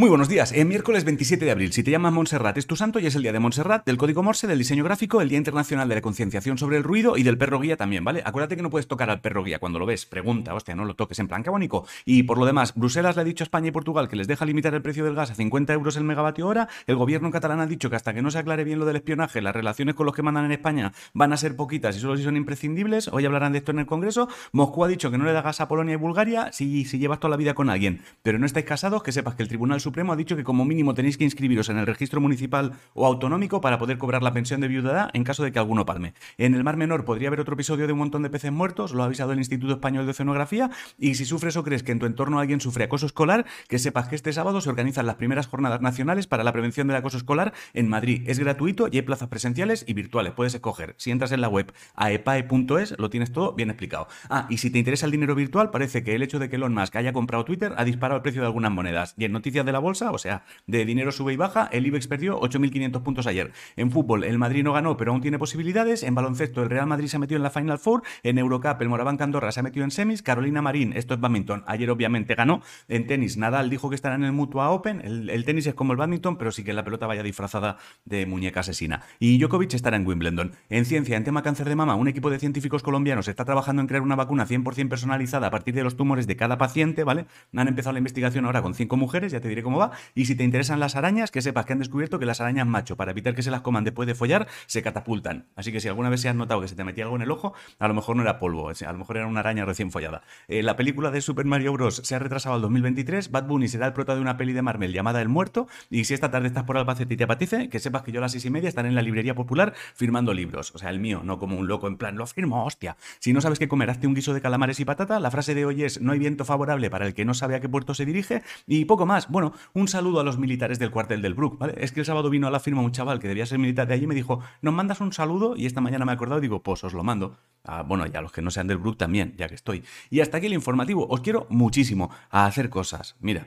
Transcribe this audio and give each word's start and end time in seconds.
Muy 0.00 0.08
buenos 0.08 0.30
días. 0.30 0.52
El 0.52 0.64
miércoles 0.64 1.04
27 1.04 1.44
de 1.44 1.50
abril. 1.50 1.74
Si 1.74 1.82
te 1.82 1.90
llamas 1.90 2.14
Montserrat 2.14 2.56
es 2.56 2.66
tu 2.66 2.74
santo 2.74 3.00
y 3.00 3.06
es 3.06 3.14
el 3.16 3.22
día 3.22 3.34
de 3.34 3.38
Montserrat, 3.38 3.84
del 3.84 3.98
código 3.98 4.22
Morse, 4.22 4.46
del 4.46 4.56
diseño 4.56 4.82
gráfico, 4.82 5.20
el 5.20 5.28
Día 5.28 5.36
Internacional 5.36 5.90
de 5.90 5.96
la 5.96 6.00
Concienciación 6.00 6.56
sobre 6.56 6.78
el 6.78 6.84
Ruido 6.84 7.18
y 7.18 7.22
del 7.22 7.36
perro 7.36 7.60
guía 7.60 7.76
también, 7.76 8.02
¿vale? 8.02 8.22
Acuérdate 8.24 8.56
que 8.56 8.62
no 8.62 8.70
puedes 8.70 8.88
tocar 8.88 9.10
al 9.10 9.20
perro 9.20 9.44
guía 9.44 9.58
cuando 9.58 9.78
lo 9.78 9.84
ves. 9.84 10.06
Pregunta, 10.06 10.54
hostia, 10.54 10.74
no 10.74 10.86
lo 10.86 10.94
toques 10.94 11.18
en 11.18 11.28
plan, 11.28 11.42
bonito. 11.42 11.84
Y 12.06 12.22
por 12.22 12.38
lo 12.38 12.46
demás, 12.46 12.72
Bruselas 12.74 13.14
le 13.16 13.20
ha 13.20 13.24
dicho 13.26 13.42
a 13.42 13.44
España 13.44 13.68
y 13.68 13.72
Portugal 13.72 14.08
que 14.08 14.16
les 14.16 14.26
deja 14.26 14.46
limitar 14.46 14.72
el 14.72 14.80
precio 14.80 15.04
del 15.04 15.14
gas 15.14 15.32
a 15.32 15.34
50 15.34 15.74
euros 15.74 15.98
el 15.98 16.04
megavatio 16.04 16.48
hora. 16.48 16.70
El 16.86 16.96
gobierno 16.96 17.30
catalán 17.30 17.60
ha 17.60 17.66
dicho 17.66 17.90
que 17.90 17.96
hasta 17.96 18.14
que 18.14 18.22
no 18.22 18.30
se 18.30 18.38
aclare 18.38 18.64
bien 18.64 18.78
lo 18.78 18.86
del 18.86 18.96
espionaje, 18.96 19.42
las 19.42 19.54
relaciones 19.54 19.96
con 19.96 20.06
los 20.06 20.14
que 20.14 20.22
mandan 20.22 20.46
en 20.46 20.52
España 20.52 20.94
van 21.12 21.34
a 21.34 21.36
ser 21.36 21.56
poquitas 21.56 21.94
y 21.94 22.00
solo 22.00 22.16
si 22.16 22.22
son 22.22 22.38
imprescindibles. 22.38 23.08
Hoy 23.08 23.26
hablarán 23.26 23.52
de 23.52 23.58
esto 23.58 23.72
en 23.72 23.80
el 23.80 23.86
Congreso. 23.86 24.30
Moscú 24.52 24.82
ha 24.82 24.88
dicho 24.88 25.10
que 25.10 25.18
no 25.18 25.26
le 25.26 25.34
da 25.34 25.42
gas 25.42 25.60
a 25.60 25.68
Polonia 25.68 25.92
y 25.92 25.96
Bulgaria 25.96 26.52
si, 26.52 26.86
si 26.86 26.98
llevas 26.98 27.20
toda 27.20 27.32
la 27.32 27.36
vida 27.36 27.52
con 27.52 27.68
alguien, 27.68 28.00
pero 28.22 28.38
no 28.38 28.46
estáis 28.46 28.64
casados, 28.64 29.02
que 29.02 29.12
sepas 29.12 29.34
que 29.34 29.42
el 29.42 29.50
Tribunal 29.50 29.82
Supremo 29.90 30.12
ha 30.12 30.16
dicho 30.16 30.36
que 30.36 30.44
como 30.44 30.64
mínimo 30.64 30.94
tenéis 30.94 31.18
que 31.18 31.24
inscribiros 31.24 31.68
en 31.68 31.76
el 31.76 31.84
registro 31.84 32.20
municipal 32.20 32.74
o 32.94 33.06
autonómico 33.06 33.60
para 33.60 33.76
poder 33.76 33.98
cobrar 33.98 34.22
la 34.22 34.32
pensión 34.32 34.60
de 34.60 34.68
viudedad 34.68 35.10
en 35.14 35.24
caso 35.24 35.42
de 35.42 35.50
que 35.50 35.58
alguno 35.58 35.84
palme. 35.84 36.14
En 36.38 36.54
el 36.54 36.62
Mar 36.62 36.76
Menor 36.76 37.04
podría 37.04 37.26
haber 37.26 37.40
otro 37.40 37.54
episodio 37.54 37.88
de 37.88 37.92
un 37.92 37.98
montón 37.98 38.22
de 38.22 38.30
peces 38.30 38.52
muertos, 38.52 38.92
lo 38.92 39.02
ha 39.02 39.06
avisado 39.06 39.32
el 39.32 39.38
Instituto 39.38 39.72
Español 39.72 40.04
de 40.04 40.12
Oceanografía, 40.12 40.70
y 40.96 41.16
si 41.16 41.24
sufres 41.24 41.56
o 41.56 41.64
crees 41.64 41.82
que 41.82 41.90
en 41.90 41.98
tu 41.98 42.06
entorno 42.06 42.38
alguien 42.38 42.60
sufre 42.60 42.84
acoso 42.84 43.06
escolar, 43.06 43.46
que 43.66 43.80
sepas 43.80 44.06
que 44.06 44.14
este 44.14 44.32
sábado 44.32 44.60
se 44.60 44.68
organizan 44.68 45.06
las 45.06 45.16
primeras 45.16 45.48
jornadas 45.48 45.80
nacionales 45.80 46.28
para 46.28 46.44
la 46.44 46.52
prevención 46.52 46.86
del 46.86 46.98
acoso 46.98 47.16
escolar 47.16 47.52
en 47.74 47.88
Madrid. 47.88 48.22
Es 48.26 48.38
gratuito 48.38 48.86
y 48.92 48.98
hay 48.98 49.02
plazas 49.02 49.26
presenciales 49.26 49.84
y 49.88 49.94
virtuales. 49.94 50.34
Puedes 50.34 50.54
escoger. 50.54 50.94
Si 50.98 51.10
entras 51.10 51.32
en 51.32 51.40
la 51.40 51.48
web 51.48 51.72
aepae.es, 51.96 52.96
lo 52.96 53.10
tienes 53.10 53.32
todo 53.32 53.54
bien 53.54 53.70
explicado. 53.70 54.06
Ah, 54.28 54.46
y 54.50 54.58
si 54.58 54.70
te 54.70 54.78
interesa 54.78 55.06
el 55.06 55.12
dinero 55.12 55.34
virtual, 55.34 55.70
parece 55.72 56.04
que 56.04 56.14
el 56.14 56.22
hecho 56.22 56.38
de 56.38 56.48
que 56.48 56.54
Elon 56.54 56.74
Musk 56.74 56.94
haya 56.94 57.12
comprado 57.12 57.44
Twitter 57.44 57.74
ha 57.76 57.84
disparado 57.84 58.18
el 58.18 58.22
precio 58.22 58.42
de 58.42 58.46
algunas 58.46 58.70
monedas. 58.70 59.14
Y 59.18 59.24
en 59.24 59.32
noticias 59.32 59.66
de 59.66 59.69
la 59.72 59.78
bolsa, 59.78 60.10
o 60.10 60.18
sea, 60.18 60.44
de 60.66 60.84
dinero 60.84 61.12
sube 61.12 61.32
y 61.32 61.36
baja, 61.36 61.68
el 61.72 61.86
IBEX 61.86 62.06
perdió 62.08 62.40
8.500 62.40 63.02
puntos 63.02 63.26
ayer. 63.26 63.52
En 63.76 63.90
fútbol, 63.90 64.24
el 64.24 64.38
Madrid 64.38 64.64
no 64.64 64.72
ganó, 64.72 64.96
pero 64.96 65.12
aún 65.12 65.20
tiene 65.20 65.38
posibilidades. 65.38 66.02
En 66.02 66.14
baloncesto, 66.14 66.62
el 66.62 66.70
Real 66.70 66.86
Madrid 66.86 67.08
se 67.08 67.16
ha 67.16 67.20
metido 67.20 67.36
en 67.36 67.42
la 67.42 67.50
Final 67.50 67.78
Four. 67.78 68.02
En 68.22 68.38
Eurocup, 68.38 68.80
el 68.80 68.88
Moraván 68.88 69.18
Andorra 69.20 69.52
se 69.52 69.60
ha 69.60 69.62
metido 69.62 69.84
en 69.84 69.90
semis. 69.90 70.22
Carolina 70.22 70.62
Marín, 70.62 70.92
esto 70.94 71.14
es 71.14 71.20
badminton, 71.20 71.64
ayer 71.66 71.90
obviamente 71.90 72.34
ganó. 72.34 72.62
En 72.88 73.06
tenis, 73.06 73.36
Nadal 73.36 73.70
dijo 73.70 73.88
que 73.88 73.94
estará 73.94 74.14
en 74.14 74.24
el 74.24 74.32
Mutua 74.32 74.70
Open. 74.70 75.00
El, 75.02 75.44
tenis 75.44 75.66
es 75.66 75.74
como 75.74 75.92
el 75.92 75.98
badminton, 75.98 76.36
pero 76.36 76.52
sí 76.52 76.64
que 76.64 76.72
la 76.72 76.84
pelota 76.84 77.06
vaya 77.06 77.22
disfrazada 77.22 77.78
de 78.04 78.26
muñeca 78.26 78.60
asesina. 78.60 79.02
Y 79.18 79.38
Djokovic 79.38 79.74
estará 79.74 79.96
en 79.96 80.06
Wimbledon. 80.06 80.52
En 80.68 80.84
ciencia, 80.84 81.16
en 81.16 81.24
tema 81.24 81.42
cáncer 81.42 81.68
de 81.68 81.76
mama, 81.76 81.94
un 81.94 82.08
equipo 82.08 82.30
de 82.30 82.38
científicos 82.38 82.82
colombianos 82.82 83.28
está 83.28 83.44
trabajando 83.44 83.82
en 83.82 83.88
crear 83.88 84.02
una 84.02 84.16
vacuna 84.16 84.46
100% 84.46 84.88
personalizada 84.88 85.48
a 85.48 85.50
partir 85.50 85.74
de 85.74 85.84
los 85.84 85.96
tumores 85.96 86.26
de 86.26 86.36
cada 86.36 86.58
paciente, 86.58 87.04
¿vale? 87.04 87.26
Han 87.54 87.68
empezado 87.68 87.92
la 87.92 87.98
investigación 87.98 88.44
ahora 88.44 88.62
con 88.62 88.74
cinco 88.74 88.96
mujeres, 88.96 89.32
ya 89.32 89.40
te 89.40 89.48
diré 89.48 89.59
cómo 89.62 89.78
va. 89.78 89.92
Y 90.14 90.26
si 90.26 90.34
te 90.34 90.44
interesan 90.44 90.80
las 90.80 90.96
arañas, 90.96 91.30
que 91.30 91.42
sepas 91.42 91.66
que 91.66 91.72
han 91.72 91.78
descubierto 91.78 92.18
que 92.18 92.26
las 92.26 92.40
arañas 92.40 92.66
macho, 92.66 92.96
para 92.96 93.10
evitar 93.10 93.34
que 93.34 93.42
se 93.42 93.50
las 93.50 93.60
coman 93.60 93.84
después 93.84 94.06
de 94.06 94.14
follar, 94.14 94.48
se 94.66 94.82
catapultan. 94.82 95.46
Así 95.56 95.72
que 95.72 95.80
si 95.80 95.88
alguna 95.88 96.08
vez 96.08 96.20
se 96.20 96.28
has 96.28 96.34
notado 96.34 96.60
que 96.60 96.68
se 96.68 96.76
te 96.76 96.84
metía 96.84 97.04
algo 97.04 97.16
en 97.16 97.22
el 97.22 97.30
ojo, 97.30 97.54
a 97.78 97.88
lo 97.88 97.94
mejor 97.94 98.16
no 98.16 98.22
era 98.22 98.38
polvo, 98.38 98.68
a 98.68 98.92
lo 98.92 98.98
mejor 98.98 99.16
era 99.16 99.26
una 99.26 99.40
araña 99.40 99.64
recién 99.64 99.90
follada. 99.90 100.22
Eh, 100.48 100.62
la 100.62 100.76
película 100.76 101.10
de 101.10 101.20
Super 101.20 101.44
Mario 101.44 101.72
Bros. 101.72 102.02
se 102.04 102.14
ha 102.14 102.18
retrasado 102.18 102.54
al 102.54 102.62
2023. 102.62 103.30
Bad 103.30 103.46
Bunny 103.46 103.68
será 103.68 103.86
el 103.86 103.92
prota 103.92 104.14
de 104.14 104.20
una 104.20 104.36
peli 104.36 104.52
de 104.52 104.62
Marvel 104.62 104.92
llamada 104.92 105.20
El 105.20 105.28
Muerto. 105.28 105.68
Y 105.90 106.04
si 106.04 106.14
esta 106.14 106.30
tarde 106.30 106.48
estás 106.48 106.64
por 106.64 106.76
Albacete 106.76 107.14
y 107.14 107.16
te 107.16 107.24
apetece, 107.24 107.68
que 107.68 107.78
sepas 107.78 108.02
que 108.02 108.12
yo 108.12 108.20
a 108.20 108.22
las 108.22 108.32
seis 108.32 108.44
y 108.44 108.50
media 108.50 108.68
estaré 108.68 108.88
en 108.88 108.94
la 108.94 109.02
librería 109.02 109.34
popular 109.34 109.74
firmando 109.94 110.34
libros. 110.34 110.72
O 110.74 110.78
sea, 110.78 110.90
el 110.90 111.00
mío, 111.00 111.22
no 111.24 111.38
como 111.38 111.56
un 111.56 111.68
loco 111.68 111.88
en 111.88 111.96
plan, 111.96 112.16
lo 112.16 112.26
firmo, 112.26 112.64
hostia. 112.64 112.96
Si 113.18 113.32
no 113.32 113.40
sabes 113.40 113.58
qué 113.58 113.68
comer, 113.68 113.90
hazte 113.90 114.06
un 114.06 114.14
guiso 114.14 114.34
de 114.34 114.40
calamares 114.40 114.80
y 114.80 114.84
patata. 114.84 115.20
La 115.20 115.30
frase 115.30 115.54
de 115.54 115.64
hoy 115.64 115.84
es: 115.84 116.00
No 116.00 116.12
hay 116.12 116.18
viento 116.18 116.44
favorable 116.44 116.90
para 116.90 117.06
el 117.06 117.14
que 117.14 117.24
no 117.24 117.34
sabe 117.34 117.56
a 117.56 117.60
qué 117.60 117.68
puerto 117.68 117.94
se 117.94 118.04
dirige. 118.04 118.42
Y 118.66 118.84
poco 118.84 119.06
más. 119.06 119.26
Un 119.72 119.88
saludo 119.88 120.20
a 120.20 120.24
los 120.24 120.38
militares 120.38 120.78
del 120.78 120.90
cuartel 120.90 121.22
del 121.22 121.34
Brook, 121.34 121.58
¿vale? 121.58 121.74
Es 121.78 121.92
que 121.92 122.00
el 122.00 122.06
sábado 122.06 122.30
vino 122.30 122.46
a 122.46 122.50
la 122.50 122.60
firma 122.60 122.82
un 122.82 122.92
chaval 122.92 123.18
que 123.18 123.28
debía 123.28 123.46
ser 123.46 123.58
militar 123.58 123.86
de 123.86 123.94
allí 123.94 124.04
y 124.04 124.06
me 124.06 124.14
dijo: 124.14 124.40
Nos 124.62 124.74
mandas 124.74 125.00
un 125.00 125.12
saludo. 125.12 125.56
Y 125.56 125.66
esta 125.66 125.80
mañana 125.80 126.04
me 126.04 126.12
he 126.12 126.14
acordado 126.14 126.38
y 126.38 126.42
digo: 126.42 126.62
Pues 126.62 126.82
os 126.84 126.92
lo 126.92 127.04
mando. 127.04 127.36
Ah, 127.64 127.82
bueno, 127.82 128.06
y 128.06 128.16
a 128.16 128.20
los 128.20 128.32
que 128.32 128.42
no 128.42 128.50
sean 128.50 128.66
del 128.66 128.78
Brook 128.78 128.96
también, 128.96 129.34
ya 129.36 129.48
que 129.48 129.54
estoy. 129.54 129.84
Y 130.10 130.20
hasta 130.20 130.38
aquí 130.38 130.46
el 130.46 130.54
informativo. 130.54 131.06
Os 131.08 131.20
quiero 131.20 131.46
muchísimo 131.50 132.10
a 132.30 132.46
hacer 132.46 132.70
cosas. 132.70 133.16
Mira, 133.20 133.46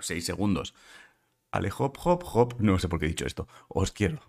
seis 0.00 0.24
segundos. 0.24 0.74
Ale 1.52 1.70
hop, 1.76 1.98
hop, 2.04 2.24
hop. 2.32 2.54
No 2.58 2.78
sé 2.78 2.88
por 2.88 2.98
qué 2.98 3.06
he 3.06 3.08
dicho 3.08 3.26
esto. 3.26 3.48
Os 3.68 3.92
quiero. 3.92 4.20